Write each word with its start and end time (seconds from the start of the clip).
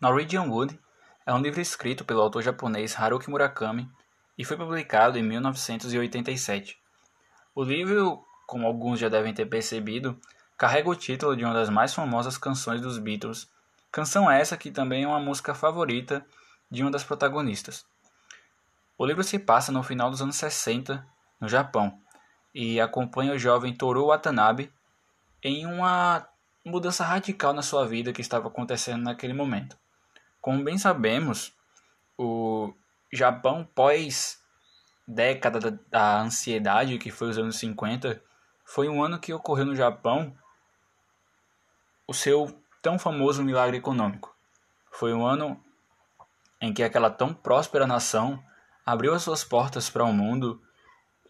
Norwegian 0.00 0.44
Wood 0.44 0.78
é 1.26 1.34
um 1.34 1.40
livro 1.40 1.60
escrito 1.60 2.04
pelo 2.04 2.20
autor 2.20 2.40
japonês 2.40 2.96
Haruki 2.96 3.28
Murakami 3.28 3.90
e 4.38 4.44
foi 4.44 4.56
publicado 4.56 5.18
em 5.18 5.24
1987. 5.24 6.78
O 7.52 7.64
livro, 7.64 8.24
como 8.46 8.64
alguns 8.64 9.00
já 9.00 9.08
devem 9.08 9.34
ter 9.34 9.46
percebido, 9.46 10.16
carrega 10.56 10.88
o 10.88 10.94
título 10.94 11.36
de 11.36 11.44
uma 11.44 11.52
das 11.52 11.68
mais 11.68 11.92
famosas 11.92 12.38
canções 12.38 12.80
dos 12.80 12.96
Beatles, 12.96 13.50
canção 13.90 14.30
essa 14.30 14.56
que 14.56 14.70
também 14.70 15.02
é 15.02 15.08
uma 15.08 15.18
música 15.18 15.52
favorita 15.52 16.24
de 16.70 16.82
uma 16.82 16.92
das 16.92 17.02
protagonistas. 17.02 17.84
O 18.96 19.04
livro 19.04 19.24
se 19.24 19.36
passa 19.36 19.72
no 19.72 19.82
final 19.82 20.10
dos 20.10 20.22
anos 20.22 20.36
60, 20.36 21.04
no 21.40 21.48
Japão, 21.48 22.00
e 22.54 22.80
acompanha 22.80 23.32
o 23.32 23.38
jovem 23.38 23.74
Toru 23.74 24.06
Watanabe 24.06 24.72
em 25.42 25.66
uma 25.66 26.24
mudança 26.64 27.02
radical 27.02 27.52
na 27.52 27.62
sua 27.62 27.84
vida 27.84 28.12
que 28.12 28.20
estava 28.20 28.46
acontecendo 28.46 29.02
naquele 29.02 29.32
momento. 29.32 29.76
Como 30.40 30.64
bem 30.64 30.78
sabemos, 30.78 31.52
o 32.16 32.72
Japão 33.12 33.68
pós 33.74 34.38
década 35.06 35.58
da, 35.58 35.78
da 35.88 36.20
ansiedade, 36.20 36.98
que 36.98 37.10
foi 37.10 37.30
os 37.30 37.38
anos 37.38 37.56
50, 37.56 38.22
foi 38.64 38.88
um 38.88 39.02
ano 39.02 39.18
que 39.18 39.32
ocorreu 39.32 39.64
no 39.64 39.74
Japão 39.74 40.36
o 42.06 42.12
seu 42.12 42.62
tão 42.82 42.98
famoso 42.98 43.42
milagre 43.42 43.78
econômico. 43.78 44.36
Foi 44.92 45.14
um 45.14 45.26
ano 45.26 45.62
em 46.60 46.72
que 46.72 46.82
aquela 46.82 47.10
tão 47.10 47.32
próspera 47.32 47.86
nação 47.86 48.42
abriu 48.84 49.14
as 49.14 49.22
suas 49.22 49.44
portas 49.44 49.88
para 49.88 50.04
o 50.04 50.12
mundo 50.12 50.60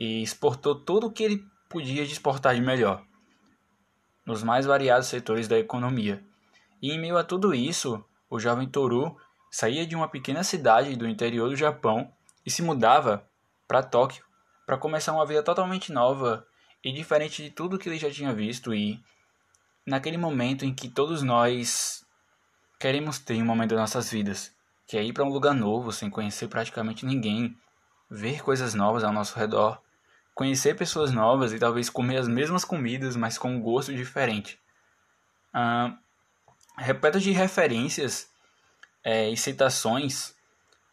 e 0.01 0.23
exportou 0.23 0.75
tudo 0.75 1.09
o 1.09 1.13
que 1.13 1.23
ele 1.23 1.45
podia 1.69 2.03
exportar 2.03 2.55
de 2.55 2.61
melhor, 2.61 3.05
nos 4.25 4.43
mais 4.43 4.65
variados 4.65 5.09
setores 5.09 5.47
da 5.47 5.59
economia. 5.59 6.25
E 6.81 6.93
em 6.93 6.99
meio 6.99 7.19
a 7.19 7.25
tudo 7.25 7.55
isso, 7.55 8.05
o 8.29 8.39
jovem 8.39 8.69
Toru 8.69 9.17
saía 9.51 9.87
de 9.87 9.97
uma 9.97 10.09
pequena 10.09 10.45
cidade 10.45 10.97
do 10.97 11.09
interior 11.09 11.49
do 11.49 11.57
Japão 11.57 12.13
e 12.45 12.51
se 12.51 12.63
mudava 12.63 13.27
para 13.67 13.83
Tóquio 13.83 14.25
para 14.67 14.77
começar 14.77 15.13
uma 15.13 15.27
vida 15.27 15.43
totalmente 15.43 15.93
nova 15.93 16.47
e 16.85 16.93
diferente 16.93 17.43
de 17.43 17.51
tudo 17.51 17.79
que 17.79 17.89
ele 17.89 17.99
já 17.99 18.11
tinha 18.11 18.33
visto 18.33 18.75
e 18.75 19.03
naquele 19.87 20.19
momento 20.19 20.65
em 20.65 20.75
que 20.75 20.89
todos 20.89 21.23
nós 21.23 22.05
queremos 22.79 23.19
ter 23.19 23.43
um 23.43 23.47
momento 23.47 23.71
das 23.71 23.81
nossas 23.81 24.11
vidas, 24.11 24.55
que 24.87 24.97
é 24.97 25.03
ir 25.03 25.13
para 25.13 25.25
um 25.25 25.31
lugar 25.31 25.55
novo 25.55 25.91
sem 25.91 26.11
conhecer 26.11 26.49
praticamente 26.49 27.07
ninguém, 27.07 27.57
ver 28.11 28.43
coisas 28.43 28.75
novas 28.75 29.03
ao 29.03 29.13
nosso 29.13 29.39
redor, 29.39 29.81
conhecer 30.35 30.77
pessoas 30.77 31.11
novas 31.11 31.53
e 31.53 31.59
talvez 31.59 31.91
comer 31.91 32.19
as 32.19 32.29
mesmas 32.29 32.65
comidas, 32.65 33.17
mas 33.17 33.37
com 33.37 33.51
um 33.51 33.61
gosto 33.61 33.93
diferente. 33.95 34.61
Ah, 35.53 35.99
repleto 36.79 37.21
de 37.21 37.33
referências 37.33 38.31
é, 39.05 39.29
e 39.29 39.37
citações, 39.37 40.35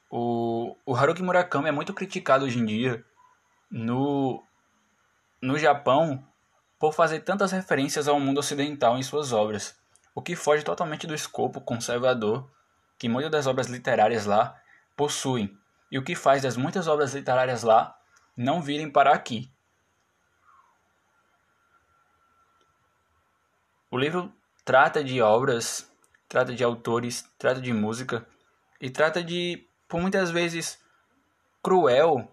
o, 0.10 0.76
o 0.86 0.96
Haruki 0.96 1.22
Murakami 1.22 1.70
é 1.70 1.72
muito 1.72 1.94
criticado 1.94 2.46
hoje 2.46 2.60
em 2.60 2.66
dia 2.66 3.06
no, 3.70 4.44
no 5.42 5.58
Japão 5.58 6.26
por 6.80 6.94
fazer 6.94 7.22
tantas 7.22 7.52
referências 7.52 8.08
ao 8.08 8.20
mundo 8.20 8.40
ocidental 8.40 8.98
em 8.98 9.04
suas 9.04 9.32
obras, 9.32 9.78
o 10.14 10.22
que 10.22 10.36
foge 10.36 10.64
totalmente 10.64 11.08
do 11.08 11.14
escopo 11.14 11.62
conservador 11.62 12.50
que 12.98 13.10
muitas 13.10 13.32
das 13.32 13.48
obras 13.48 13.68
literárias 13.68 14.26
lá 14.26 14.60
possuem, 14.96 15.58
e 15.92 15.98
o 15.98 16.04
que 16.04 16.16
faz 16.16 16.42
das 16.42 16.58
muitas 16.58 16.88
obras 16.88 17.14
literárias 17.14 17.64
lá 17.64 17.98
não 18.36 18.62
virem 18.62 18.90
para 18.90 19.14
aqui. 19.14 19.52
O 23.92 23.98
livro 23.98 24.34
trata 24.66 25.04
de 25.04 25.22
obras, 25.22 25.90
trata 26.28 26.54
de 26.54 26.64
autores, 26.64 27.24
trata 27.38 27.62
de 27.62 27.72
música 27.72 28.28
e 28.82 28.90
trata 28.90 29.24
de, 29.24 29.68
por 29.88 30.02
muitas 30.02 30.32
vezes, 30.32 30.80
cruel, 31.62 32.30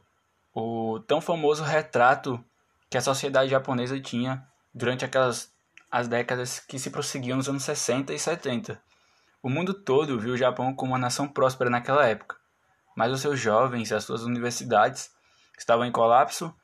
o 0.55 0.99
tão 1.07 1.21
famoso 1.21 1.63
retrato 1.63 2.43
que 2.91 2.97
a 2.97 3.03
sociedade 3.03 3.51
japonesa 3.51 4.01
tinha 4.01 4.47
durante 4.75 5.05
aquelas 5.05 5.53
as 5.91 6.09
décadas 6.09 6.59
que 6.59 6.79
se 6.79 6.91
prosseguiam 6.91 7.37
nos 7.37 7.51
anos 7.51 7.65
60 7.65 8.15
e 8.15 8.19
70. 8.19 8.83
O 9.43 9.51
mundo 9.51 9.75
todo 9.75 10.19
viu 10.19 10.33
o 10.33 10.39
Japão 10.39 10.75
como 10.75 10.93
uma 10.93 10.99
nação 10.99 11.29
próspera 11.29 11.69
naquela 11.69 12.07
época, 12.07 12.37
mas 12.97 13.13
os 13.13 13.21
seus 13.21 13.39
jovens 13.39 13.91
e 13.91 13.95
as 13.95 14.05
suas 14.05 14.23
universidades 14.23 15.11
estavam 15.59 15.85
em 15.85 15.93
colapso, 15.93 16.55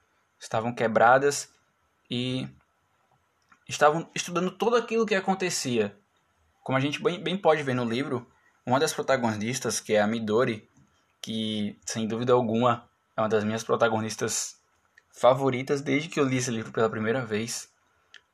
estavam 0.41 0.75
quebradas 0.75 1.53
e 2.11 2.49
estavam 3.69 4.09
estudando 4.15 4.51
tudo 4.51 4.77
aquilo 4.77 5.07
que 5.07 5.15
acontecia. 5.15 5.97
Como 6.63 6.77
a 6.77 6.81
gente 6.81 7.03
bem, 7.03 7.23
bem 7.23 7.37
pode 7.37 7.63
ver 7.63 7.75
no 7.75 7.85
livro, 7.85 8.27
uma 8.67 8.81
das 8.81 8.93
protagonistas, 8.93 9.81
que 9.81 9.95
é 9.95 10.01
a 10.01 10.07
Midori, 10.07 10.69
que 11.21 11.79
sem 11.87 12.07
dúvida 12.07 12.33
alguma 12.33 12.89
é 13.17 13.21
uma 13.21 13.29
das 13.29 13.45
minhas 13.45 13.65
protagonistas 13.65 14.59
favoritas 15.13 15.81
desde 15.81 16.09
que 16.09 16.21
eu 16.21 16.25
li 16.25 16.37
esse 16.37 16.51
livro 16.51 16.71
pela 16.71 16.89
primeira 16.89 17.25
vez, 17.25 17.69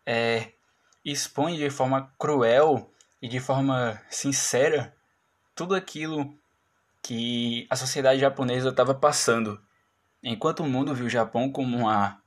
é, 0.05 0.53
expõe 1.05 1.57
de 1.57 1.71
forma 1.71 2.13
cruel 2.19 2.93
e 3.23 3.29
de 3.29 3.41
forma 3.41 4.01
sincera 4.11 4.95
tudo 5.55 5.75
aquilo 5.75 6.37
que 7.03 7.67
a 7.71 7.77
sociedade 7.77 8.21
japonesa 8.21 8.69
estava 8.69 8.95
passando. 8.95 9.61
Enquanto 10.23 10.61
o 10.61 10.69
mundo 10.69 10.95
viu 10.95 11.07
o 11.07 11.11
Japão 11.11 11.51
como 11.51 11.77
uma, 11.77 12.21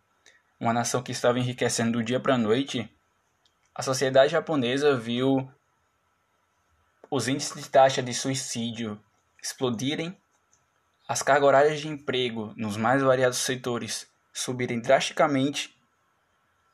uma 0.60 0.74
nação 0.74 1.04
que 1.04 1.12
estava 1.12 1.40
enriquecendo 1.40 2.00
do 2.00 2.04
dia 2.04 2.20
para 2.20 2.36
a 2.36 2.38
noite, 2.38 2.90
a 3.78 3.84
sociedade 3.84 4.32
japonesa 4.32 4.98
viu 4.98 5.48
os 7.12 7.28
índices 7.28 7.64
de 7.64 7.70
taxa 7.70 8.02
de 8.02 8.12
suicídio 8.12 9.00
explodirem, 9.40 10.20
as 11.08 11.22
cargas 11.22 11.48
horárias 11.48 11.80
de 11.80 11.88
emprego 11.88 12.56
nos 12.58 12.76
mais 12.76 13.04
variados 13.04 13.38
setores 13.38 14.12
subirem 14.34 14.82
drasticamente 14.82 15.78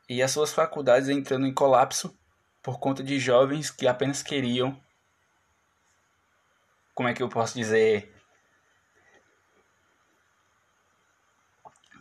e 0.08 0.24
as 0.24 0.32
suas 0.32 0.54
faculdades 0.54 1.10
entrando 1.10 1.46
em 1.46 1.54
colapso 1.54 2.18
por 2.62 2.80
conta 2.80 3.04
de 3.04 3.20
jovens 3.20 3.70
que 3.70 3.86
apenas 3.86 4.24
queriam 4.24 4.82
como 6.96 7.10
é 7.10 7.14
que 7.14 7.22
eu 7.22 7.28
posso 7.28 7.54
dizer 7.54 8.16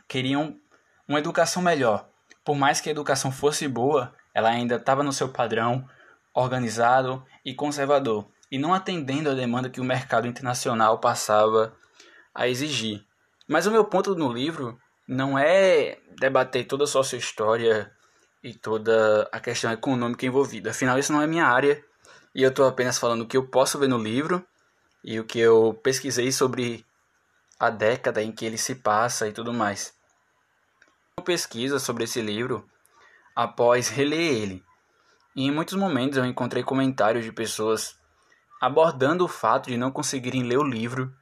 queriam 0.06 0.60
uma 1.08 1.18
educação 1.18 1.60
melhor. 1.60 2.08
Por 2.44 2.54
mais 2.54 2.80
que 2.80 2.88
a 2.88 2.92
educação 2.92 3.32
fosse 3.32 3.66
boa, 3.66 4.14
ela 4.34 4.50
ainda 4.50 4.76
estava 4.76 5.02
no 5.02 5.12
seu 5.12 5.28
padrão 5.28 5.88
organizado 6.34 7.24
e 7.44 7.54
conservador, 7.54 8.26
e 8.50 8.58
não 8.58 8.72
atendendo 8.72 9.30
à 9.30 9.34
demanda 9.34 9.70
que 9.70 9.80
o 9.80 9.84
mercado 9.84 10.26
internacional 10.26 10.98
passava 10.98 11.74
a 12.34 12.48
exigir. 12.48 13.04
Mas 13.48 13.66
o 13.66 13.70
meu 13.70 13.84
ponto 13.84 14.14
no 14.14 14.32
livro 14.32 14.78
não 15.06 15.38
é 15.38 15.98
debater 16.18 16.66
toda 16.66 16.84
a 16.84 16.86
sua 16.86 17.02
história 17.18 17.92
e 18.42 18.54
toda 18.54 19.28
a 19.30 19.40
questão 19.40 19.70
econômica 19.72 20.26
envolvida. 20.26 20.70
Afinal, 20.70 20.98
isso 20.98 21.12
não 21.12 21.22
é 21.22 21.26
minha 21.26 21.46
área 21.46 21.82
e 22.34 22.42
eu 22.42 22.48
estou 22.48 22.66
apenas 22.66 22.98
falando 22.98 23.22
o 23.22 23.26
que 23.26 23.36
eu 23.36 23.46
posso 23.46 23.78
ver 23.78 23.88
no 23.88 23.98
livro 23.98 24.44
e 25.04 25.20
o 25.20 25.24
que 25.24 25.38
eu 25.38 25.78
pesquisei 25.82 26.32
sobre 26.32 26.84
a 27.58 27.70
década 27.70 28.22
em 28.22 28.32
que 28.32 28.44
ele 28.44 28.58
se 28.58 28.76
passa 28.76 29.28
e 29.28 29.32
tudo 29.32 29.52
mais. 29.52 29.94
Pesquisa 31.24 31.78
sobre 31.78 32.04
esse 32.04 32.20
livro 32.20 32.68
após 33.34 33.88
reler 33.88 34.20
ele. 34.20 34.64
E 35.34 35.46
em 35.46 35.50
muitos 35.50 35.74
momentos 35.74 36.18
eu 36.18 36.24
encontrei 36.24 36.62
comentários 36.62 37.24
de 37.24 37.32
pessoas 37.32 37.96
abordando 38.60 39.24
o 39.24 39.28
fato 39.28 39.70
de 39.70 39.76
não 39.76 39.90
conseguirem 39.90 40.42
ler 40.42 40.58
o 40.58 40.64
livro 40.64 41.12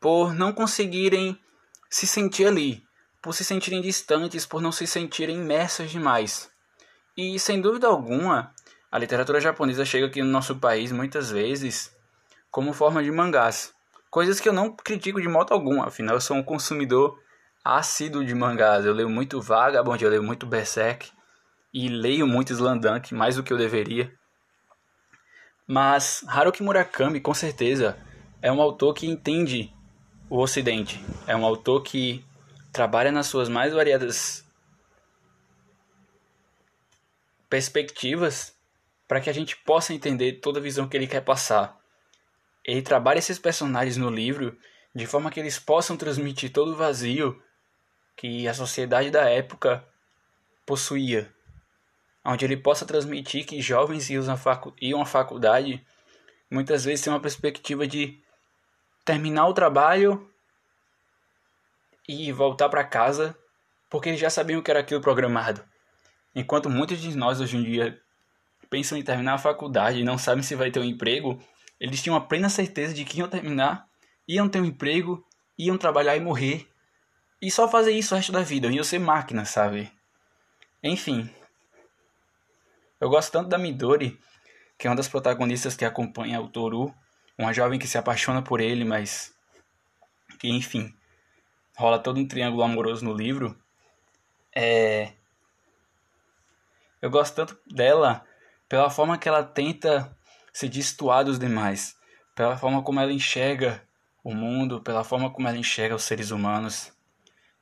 por 0.00 0.34
não 0.34 0.52
conseguirem 0.52 1.40
se 1.88 2.06
sentir 2.06 2.46
ali, 2.46 2.84
por 3.22 3.34
se 3.34 3.42
sentirem 3.42 3.80
distantes, 3.80 4.44
por 4.44 4.60
não 4.60 4.70
se 4.70 4.86
sentirem 4.86 5.38
imersas 5.38 5.90
demais. 5.90 6.50
E 7.16 7.38
sem 7.38 7.60
dúvida 7.60 7.86
alguma, 7.86 8.52
a 8.92 8.98
literatura 8.98 9.40
japonesa 9.40 9.84
chega 9.84 10.06
aqui 10.06 10.22
no 10.22 10.30
nosso 10.30 10.56
país 10.56 10.92
muitas 10.92 11.30
vezes 11.30 11.90
como 12.50 12.72
forma 12.72 13.02
de 13.02 13.10
mangás, 13.10 13.72
coisas 14.10 14.38
que 14.38 14.48
eu 14.48 14.52
não 14.52 14.76
critico 14.76 15.20
de 15.20 15.26
modo 15.26 15.52
algum, 15.52 15.82
afinal 15.82 16.14
eu 16.14 16.20
sou 16.20 16.36
um 16.36 16.42
consumidor 16.42 17.18
assíduo 17.64 18.24
de 18.24 18.34
mangás. 18.34 18.84
Eu 18.84 18.92
leio 18.92 19.08
muito 19.08 19.40
Vagabond, 19.40 20.02
eu 20.04 20.10
leio 20.10 20.22
muito 20.22 20.46
Berserk 20.46 21.10
e 21.72 21.88
leio 21.88 22.26
muito 22.26 22.52
Slandunk, 22.52 23.14
mais 23.14 23.36
do 23.36 23.42
que 23.42 23.52
eu 23.52 23.56
deveria. 23.56 24.12
Mas 25.66 26.22
Haruki 26.28 26.62
Murakami, 26.62 27.20
com 27.20 27.32
certeza, 27.32 27.96
é 28.42 28.52
um 28.52 28.60
autor 28.60 28.92
que 28.92 29.06
entende 29.06 29.72
o 30.28 30.38
Ocidente. 30.38 31.02
É 31.26 31.34
um 31.34 31.44
autor 31.44 31.82
que 31.82 32.22
trabalha 32.70 33.10
nas 33.10 33.26
suas 33.26 33.48
mais 33.48 33.72
variadas 33.72 34.44
perspectivas 37.48 38.54
para 39.08 39.20
que 39.20 39.30
a 39.30 39.32
gente 39.32 39.56
possa 39.56 39.94
entender 39.94 40.40
toda 40.40 40.58
a 40.58 40.62
visão 40.62 40.88
que 40.88 40.96
ele 40.96 41.06
quer 41.06 41.22
passar. 41.22 41.78
Ele 42.64 42.82
trabalha 42.82 43.18
esses 43.18 43.38
personagens 43.38 43.96
no 43.96 44.10
livro 44.10 44.56
de 44.94 45.06
forma 45.06 45.30
que 45.30 45.40
eles 45.40 45.58
possam 45.58 45.96
transmitir 45.96 46.52
todo 46.52 46.72
o 46.72 46.76
vazio 46.76 47.40
que 48.16 48.46
a 48.48 48.54
sociedade 48.54 49.10
da 49.10 49.28
época 49.28 49.86
possuía 50.66 51.32
onde 52.24 52.44
ele 52.44 52.56
possa 52.56 52.86
transmitir 52.86 53.44
que 53.44 53.60
jovens 53.60 54.08
iam 54.08 55.02
à 55.02 55.06
faculdade 55.06 55.84
muitas 56.50 56.84
vezes 56.84 57.04
tem 57.04 57.12
uma 57.12 57.20
perspectiva 57.20 57.86
de 57.86 58.18
terminar 59.04 59.46
o 59.46 59.54
trabalho 59.54 60.30
e 62.08 62.32
voltar 62.32 62.68
para 62.68 62.84
casa 62.84 63.36
porque 63.90 64.08
eles 64.08 64.20
já 64.20 64.30
sabiam 64.30 64.60
que 64.62 64.70
era 64.70 64.80
aquilo 64.80 65.00
programado. 65.00 65.62
Enquanto 66.34 66.68
muitos 66.68 67.00
de 67.00 67.16
nós 67.16 67.40
hoje 67.40 67.56
em 67.56 67.62
dia 67.62 68.00
pensam 68.68 68.98
em 68.98 69.02
terminar 69.02 69.34
a 69.34 69.38
faculdade 69.38 70.00
e 70.00 70.04
não 70.04 70.18
sabem 70.18 70.42
se 70.42 70.56
vai 70.56 70.70
ter 70.70 70.80
um 70.80 70.84
emprego, 70.84 71.38
eles 71.78 72.02
tinham 72.02 72.16
a 72.16 72.20
plena 72.20 72.48
certeza 72.48 72.92
de 72.92 73.04
que 73.04 73.18
iam 73.18 73.28
terminar, 73.28 73.86
iam 74.26 74.48
ter 74.48 74.60
um 74.60 74.64
emprego, 74.64 75.24
iam 75.56 75.78
trabalhar 75.78 76.16
e 76.16 76.20
morrer. 76.20 76.66
E 77.44 77.50
só 77.50 77.68
fazer 77.68 77.92
isso 77.92 78.14
o 78.14 78.16
resto 78.16 78.32
da 78.32 78.40
vida, 78.40 78.68
iam 78.68 78.82
ser 78.82 78.98
máquinas, 78.98 79.50
sabe? 79.50 79.92
Enfim. 80.82 81.28
Eu 82.98 83.10
gosto 83.10 83.30
tanto 83.30 83.50
da 83.50 83.58
Midori, 83.58 84.18
que 84.78 84.86
é 84.86 84.90
uma 84.90 84.96
das 84.96 85.08
protagonistas 85.08 85.76
que 85.76 85.84
acompanha 85.84 86.40
o 86.40 86.48
Toru, 86.48 86.94
uma 87.36 87.52
jovem 87.52 87.78
que 87.78 87.86
se 87.86 87.98
apaixona 87.98 88.40
por 88.40 88.62
ele, 88.62 88.82
mas 88.82 89.34
que 90.38 90.48
enfim, 90.48 90.90
rola 91.76 91.98
todo 91.98 92.18
um 92.18 92.26
triângulo 92.26 92.62
amoroso 92.62 93.04
no 93.04 93.12
livro. 93.12 93.54
É... 94.56 95.12
Eu 97.02 97.10
gosto 97.10 97.34
tanto 97.34 97.60
dela 97.66 98.24
pela 98.70 98.88
forma 98.88 99.18
que 99.18 99.28
ela 99.28 99.44
tenta 99.44 100.16
se 100.50 100.66
destoar 100.66 101.26
dos 101.26 101.38
demais, 101.38 101.94
pela 102.34 102.56
forma 102.56 102.82
como 102.82 103.00
ela 103.00 103.12
enxerga 103.12 103.86
o 104.24 104.32
mundo, 104.34 104.80
pela 104.80 105.04
forma 105.04 105.30
como 105.30 105.46
ela 105.46 105.58
enxerga 105.58 105.94
os 105.94 106.04
seres 106.04 106.30
humanos 106.30 106.93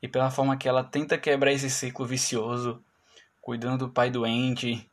e 0.02 0.08
pela 0.08 0.30
forma 0.30 0.56
que 0.56 0.68
ela 0.68 0.82
tenta 0.82 1.16
quebrar 1.16 1.52
esse 1.52 1.70
ciclo 1.70 2.04
vicioso, 2.04 2.84
cuidando 3.40 3.86
do 3.86 3.92
pai 3.92 4.10
doente 4.10 4.90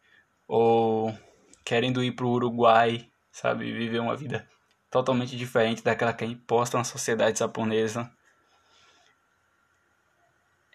ou 0.48 1.18
querendo 1.66 2.04
ir 2.04 2.12
para 2.12 2.26
o 2.26 2.32
Uruguai, 2.32 3.10
sabe, 3.32 3.72
viver 3.72 4.00
uma 4.00 4.16
vida 4.16 4.48
totalmente 4.90 5.36
diferente 5.36 5.84
daquela 5.84 6.14
que 6.14 6.24
é 6.24 6.28
imposta 6.28 6.78
na 6.78 6.84
sociedade 6.84 7.40
japonesa. 7.40 8.12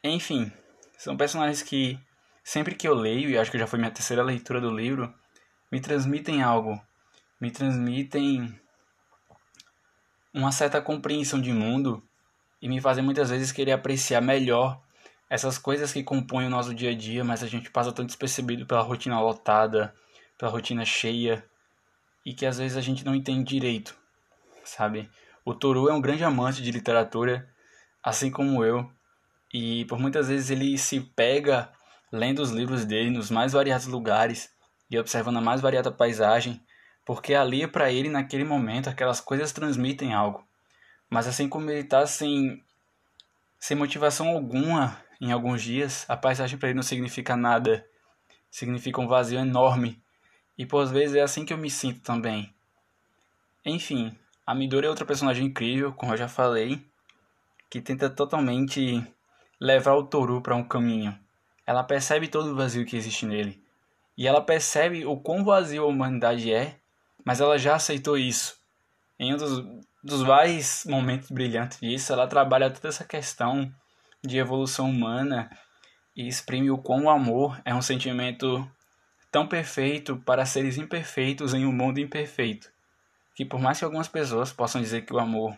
Enfim, 0.03 0.53
são 0.99 1.17
personagens 1.17 1.63
que, 1.63 1.99
sempre 2.43 2.75
que 2.75 2.87
eu 2.87 2.95
leio, 2.95 3.31
e 3.31 3.39
acho 3.39 3.51
que 3.51 3.59
já 3.59 3.67
foi 3.67 3.79
minha 3.79 3.91
terceira 3.91 4.23
leitura 4.23 4.61
do 4.61 4.71
livro, 4.71 5.13
me 5.71 5.81
transmitem 5.81 6.43
algo. 6.43 6.81
Me 7.41 7.51
transmitem 7.51 8.61
uma 10.33 10.53
certa 10.53 10.81
compreensão 10.81 11.41
de 11.41 11.53
mundo 11.53 12.03
e 12.65 12.69
me 12.69 12.81
fazem 12.81 13.05
muitas 13.05 13.29
vezes 13.29 13.53
querer 13.53 13.73
apreciar 13.73 14.23
melhor 14.23 14.81
essas 15.29 15.59
coisas 15.59 15.93
que 15.93 16.03
compõem 16.03 16.47
o 16.47 16.51
nosso 16.51 16.75
dia 16.75 16.93
a 16.93 16.95
dia, 16.95 17.23
mas 17.23 17.43
a 17.43 17.47
gente 17.47 17.71
passa 17.71 17.93
tão 17.93 18.07
despercebido 18.07 18.65
pela 18.65 18.81
rotina 18.81 19.21
lotada, 19.21 19.95
pela 20.39 20.51
rotina 20.51 20.83
cheia 20.83 21.45
e 22.25 22.33
que 22.33 22.47
às 22.47 22.57
vezes 22.57 22.79
a 22.79 22.81
gente 22.81 23.05
não 23.05 23.15
entende 23.15 23.45
direito, 23.45 23.95
sabe? 24.65 25.11
O 25.45 25.55
Toru 25.55 25.91
é 25.91 25.93
um 25.93 26.01
grande 26.01 26.25
amante 26.25 26.63
de 26.63 26.71
literatura, 26.71 27.47
assim 28.03 28.31
como 28.31 28.65
eu, 28.65 28.91
e 29.53 29.85
por 29.85 29.99
muitas 29.99 30.29
vezes 30.29 30.49
ele 30.49 30.79
se 30.79 31.01
pega 31.01 31.71
lendo 32.11 32.41
os 32.41 32.51
livros 32.51 32.87
dele 32.87 33.11
nos 33.11 33.31
mais 33.31 33.53
variados 33.53 33.87
lugares 33.87 34.49
e 34.91 34.99
observando 34.99 35.37
a 35.37 35.43
mais 35.43 35.61
variada 35.61 35.93
paisagem, 35.93 36.59
porque 37.05 37.35
ali 37.35 37.67
para 37.67 37.93
ele 37.93 38.09
naquele 38.09 38.43
momento 38.43 38.89
aquelas 38.89 39.21
coisas 39.21 39.53
transmitem 39.53 40.15
algo. 40.15 40.43
Mas 41.15 41.29
assim 41.29 41.49
como 41.49 41.71
ele 41.71 41.83
está 41.83 42.05
sem 42.09 42.61
sem 43.57 43.77
motivação 43.77 44.31
alguma 44.31 45.01
em 45.21 45.31
alguns 45.31 45.63
dias, 45.63 46.05
a 46.09 46.17
paisagem 46.17 46.59
para 46.59 46.71
ele 46.71 46.75
não 46.75 46.83
significa 46.83 47.37
nada, 47.37 47.87
significa 48.51 49.01
um 49.01 49.07
vazio 49.07 49.39
enorme. 49.39 50.03
E 50.59 50.67
por 50.67 50.85
vezes 50.87 51.15
é 51.15 51.23
assim 51.23 51.45
que 51.45 51.53
eu 51.53 51.57
me 51.57 51.71
sinto 51.71 52.01
também. 52.01 52.53
Enfim, 53.65 54.19
a 54.45 54.57
Midori 54.57 54.89
é 54.89 54.91
outra 54.91 55.07
personagem 55.07 55.47
incrível, 55.47 55.93
como 55.93 56.13
eu 56.13 56.17
já 56.17 56.27
falei, 56.27 56.85
que 57.71 57.81
tenta 57.81 58.11
totalmente 58.11 59.01
levar 59.61 59.95
o 59.95 60.03
Toru 60.03 60.43
para 60.43 60.57
um 60.57 60.65
caminho. 60.65 61.17
Ela 61.65 61.85
percebe 61.85 62.27
todo 62.27 62.51
o 62.51 62.57
vazio 62.57 62.85
que 62.85 62.97
existe 62.97 63.25
nele. 63.25 63.63
E 64.19 64.27
ela 64.27 64.41
percebe 64.41 65.07
o 65.07 65.17
quão 65.17 65.45
vazio 65.45 65.85
a 65.85 65.87
humanidade 65.87 66.53
é, 66.53 66.77
mas 67.25 67.41
ela 67.41 67.57
já 67.57 67.77
aceitou 67.77 68.19
isso. 68.19 68.59
Em 69.17 69.33
um 69.33 69.37
dos, 69.37 69.65
dos 70.05 70.23
mais 70.23 70.85
momentos 70.85 71.31
brilhantes 71.31 71.81
disso, 71.81 72.13
ela 72.13 72.27
trabalha 72.27 72.71
toda 72.71 72.89
essa 72.89 73.05
questão 73.05 73.73
de 74.23 74.37
evolução 74.37 74.91
humana 74.91 75.51
e 76.15 76.29
exprime 76.29 76.71
o 76.71 76.77
quão 76.77 77.05
o 77.05 77.11
amor 77.11 77.59
é 77.65 77.75
um 77.75 77.81
sentimento 77.81 78.71
tão 79.33 79.49
perfeito 79.49 80.19
para 80.19 80.45
seres 80.45 80.77
imperfeitos 80.77 81.55
em 81.55 81.65
um 81.65 81.73
mundo 81.73 81.99
imperfeito. 81.99 82.71
Que 83.35 83.47
por 83.47 83.59
mais 83.59 83.79
que 83.79 83.85
algumas 83.85 84.07
pessoas 84.07 84.53
possam 84.53 84.81
dizer 84.81 85.07
que 85.07 85.13
o 85.15 85.19
amor 85.19 85.57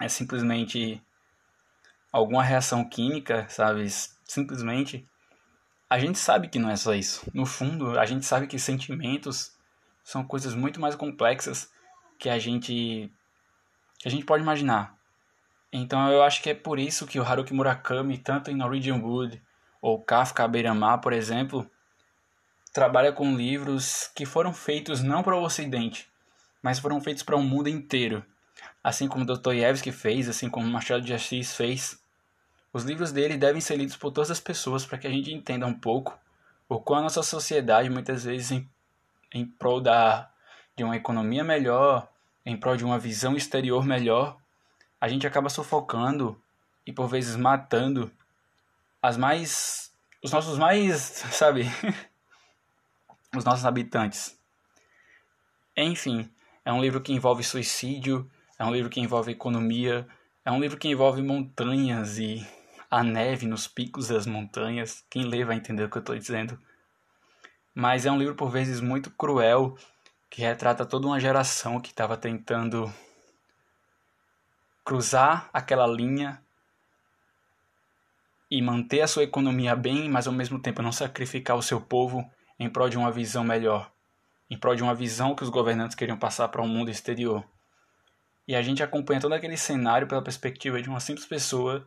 é 0.00 0.08
simplesmente 0.08 1.00
alguma 2.12 2.42
reação 2.42 2.86
química, 2.86 3.48
sabe? 3.48 3.88
Simplesmente. 4.24 5.06
A 5.88 6.00
gente 6.00 6.18
sabe 6.18 6.48
que 6.48 6.58
não 6.58 6.68
é 6.68 6.74
só 6.74 6.92
isso. 6.92 7.24
No 7.32 7.46
fundo, 7.46 7.96
a 7.96 8.04
gente 8.04 8.26
sabe 8.26 8.48
que 8.48 8.58
sentimentos 8.58 9.52
são 10.02 10.24
coisas 10.24 10.52
muito 10.52 10.80
mais 10.80 10.96
complexas 10.96 11.70
que 12.18 12.28
a 12.28 12.40
gente 12.40 13.10
que 13.98 14.08
a 14.08 14.10
gente 14.10 14.24
pode 14.24 14.42
imaginar. 14.42 14.96
Então 15.72 16.10
eu 16.10 16.22
acho 16.22 16.42
que 16.42 16.50
é 16.50 16.54
por 16.54 16.78
isso 16.78 17.06
que 17.06 17.18
o 17.18 17.22
Haruki 17.22 17.52
Murakami, 17.52 18.18
tanto 18.18 18.50
em 18.50 18.54
Norwegian 18.54 18.96
Wood 18.96 19.42
ou 19.80 20.02
Kafka 20.02 20.44
à 20.44 20.48
beira-mar, 20.48 21.00
por 21.00 21.12
exemplo, 21.12 21.68
trabalha 22.72 23.12
com 23.12 23.36
livros 23.36 24.10
que 24.14 24.24
foram 24.24 24.52
feitos 24.52 25.02
não 25.02 25.22
para 25.22 25.36
o 25.36 25.42
ocidente, 25.42 26.08
mas 26.62 26.78
foram 26.78 27.00
feitos 27.00 27.22
para 27.22 27.36
o 27.36 27.42
mundo 27.42 27.68
inteiro. 27.68 28.24
Assim 28.82 29.08
como 29.08 29.24
Dostoiévski 29.24 29.92
fez, 29.92 30.28
assim 30.28 30.48
como 30.48 30.66
Machado 30.66 31.02
de 31.02 31.12
Assis 31.12 31.54
fez. 31.54 32.00
Os 32.72 32.84
livros 32.84 33.12
dele 33.12 33.36
devem 33.36 33.60
ser 33.60 33.76
lidos 33.76 33.96
por 33.96 34.12
todas 34.12 34.30
as 34.30 34.40
pessoas 34.40 34.84
para 34.84 34.98
que 34.98 35.06
a 35.06 35.10
gente 35.10 35.32
entenda 35.32 35.66
um 35.66 35.74
pouco 35.74 36.18
o 36.68 36.80
quão 36.80 37.00
a 37.00 37.02
nossa 37.02 37.22
sociedade, 37.22 37.88
muitas 37.88 38.24
vezes 38.24 38.50
em, 38.50 38.68
em 39.32 39.46
prol 39.46 39.80
da, 39.80 40.30
de 40.76 40.84
uma 40.84 40.96
economia 40.96 41.44
melhor, 41.44 42.08
em 42.46 42.56
prol 42.56 42.76
de 42.76 42.84
uma 42.84 42.98
visão 42.98 43.36
exterior 43.36 43.84
melhor, 43.84 44.38
a 45.00 45.08
gente 45.08 45.26
acaba 45.26 45.48
sufocando 45.48 46.40
e 46.86 46.92
por 46.92 47.08
vezes 47.08 47.34
matando 47.34 48.10
as 49.02 49.16
mais 49.16 49.92
os 50.22 50.32
nossos 50.32 50.58
mais, 50.58 51.00
sabe, 51.32 51.66
os 53.36 53.44
nossos 53.44 53.64
habitantes. 53.64 54.38
Enfim, 55.76 56.30
é 56.64 56.72
um 56.72 56.80
livro 56.80 57.00
que 57.00 57.12
envolve 57.12 57.44
suicídio, 57.44 58.28
é 58.58 58.64
um 58.64 58.72
livro 58.72 58.90
que 58.90 59.00
envolve 59.00 59.32
economia, 59.32 60.06
é 60.44 60.50
um 60.50 60.60
livro 60.60 60.78
que 60.78 60.88
envolve 60.88 61.22
montanhas 61.22 62.18
e 62.18 62.46
a 62.90 63.02
neve 63.02 63.46
nos 63.46 63.68
picos 63.68 64.08
das 64.08 64.26
montanhas. 64.26 65.04
Quem 65.10 65.24
lê 65.24 65.44
vai 65.44 65.56
entender 65.56 65.84
o 65.84 65.90
que 65.90 65.98
eu 65.98 66.00
estou 66.00 66.16
dizendo. 66.16 66.58
Mas 67.74 68.06
é 68.06 68.10
um 68.10 68.18
livro 68.18 68.34
por 68.34 68.50
vezes 68.50 68.80
muito 68.80 69.10
cruel 69.10 69.76
que 70.30 70.42
retrata 70.42 70.84
toda 70.84 71.06
uma 71.06 71.20
geração 71.20 71.80
que 71.80 71.90
estava 71.90 72.16
tentando 72.16 72.92
cruzar 74.84 75.50
aquela 75.52 75.86
linha 75.86 76.40
e 78.50 78.62
manter 78.62 79.00
a 79.00 79.08
sua 79.08 79.24
economia 79.24 79.74
bem, 79.74 80.08
mas 80.08 80.26
ao 80.26 80.32
mesmo 80.32 80.60
tempo 80.60 80.82
não 80.82 80.92
sacrificar 80.92 81.56
o 81.56 81.62
seu 81.62 81.80
povo 81.80 82.24
em 82.58 82.70
prol 82.70 82.88
de 82.88 82.96
uma 82.96 83.10
visão 83.10 83.42
melhor, 83.42 83.90
em 84.48 84.56
prol 84.56 84.76
de 84.76 84.82
uma 84.82 84.94
visão 84.94 85.34
que 85.34 85.42
os 85.42 85.48
governantes 85.48 85.96
queriam 85.96 86.16
passar 86.16 86.48
para 86.48 86.62
o 86.62 86.64
um 86.64 86.68
mundo 86.68 86.90
exterior. 86.90 87.44
E 88.46 88.54
a 88.54 88.62
gente 88.62 88.82
acompanha 88.82 89.20
todo 89.20 89.32
aquele 89.32 89.56
cenário 89.56 90.06
pela 90.06 90.22
perspectiva 90.22 90.80
de 90.80 90.88
uma 90.88 91.00
simples 91.00 91.26
pessoa 91.26 91.86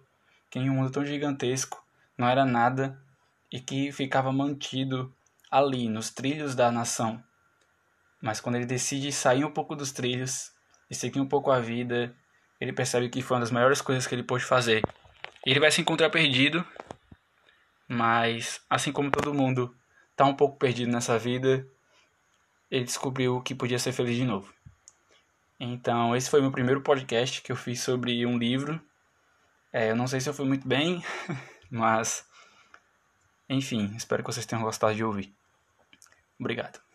que 0.50 0.60
em 0.60 0.70
um 0.70 0.74
mundo 0.74 0.92
tão 0.92 1.06
gigantesco 1.06 1.82
não 2.18 2.28
era 2.28 2.44
nada 2.46 3.02
e 3.52 3.62
que 3.62 3.92
ficava 3.94 4.32
mantido 4.32 5.16
ali, 5.50 5.88
nos 5.88 6.10
trilhos 6.10 6.54
da 6.54 6.70
nação. 6.70 7.24
Mas 8.22 8.40
quando 8.42 8.56
ele 8.56 8.66
decide 8.66 9.12
sair 9.12 9.46
um 9.46 9.52
pouco 9.52 9.76
dos 9.76 9.92
trilhos 9.92 10.52
e 10.90 10.96
seguir 10.96 11.20
um 11.20 11.28
pouco 11.28 11.52
a 11.52 11.60
vida, 11.60 12.16
ele 12.60 12.74
percebe 12.74 13.10
que 13.10 13.22
foi 13.22 13.36
uma 13.36 13.42
das 13.42 13.52
maiores 13.52 13.82
coisas 13.82 14.06
que 14.06 14.16
ele 14.16 14.24
pôde 14.24 14.44
fazer. 14.44 14.82
Ele 15.46 15.60
vai 15.60 15.72
se 15.72 15.82
encontrar 15.82 16.10
perdido, 16.10 16.66
mas 17.88 18.62
assim 18.70 18.92
como 18.92 19.12
todo 19.12 19.34
mundo 19.34 19.76
está 20.12 20.26
um 20.26 20.36
pouco 20.36 20.58
perdido 20.58 20.92
nessa 20.92 21.18
vida, 21.18 21.66
ele 22.70 22.84
descobriu 22.84 23.42
que 23.42 23.56
podia 23.56 23.80
ser 23.80 23.94
feliz 23.94 24.18
de 24.18 24.26
novo. 24.26 24.54
Então, 25.60 26.16
esse 26.16 26.30
foi 26.30 26.42
meu 26.42 26.52
primeiro 26.52 26.82
podcast 26.82 27.42
que 27.42 27.52
eu 27.52 27.56
fiz 27.56 27.82
sobre 27.82 28.26
um 28.26 28.38
livro 28.38 28.82
é, 29.72 29.92
eu 29.92 29.96
não 29.96 30.08
sei 30.08 30.20
se 30.20 30.28
eu 30.28 30.34
fui 30.34 30.46
muito 30.46 30.68
bem, 30.68 31.04
mas 31.70 32.26
enfim, 33.48 33.94
espero 33.96 34.24
que 34.24 34.32
vocês 34.32 34.46
tenham 34.46 34.64
gostado 34.64 34.96
de 34.96 35.04
ouvir. 35.04 35.34
Obrigado. 36.40 36.89